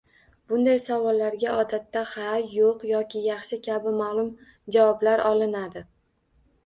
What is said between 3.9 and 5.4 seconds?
maʼlum javoblar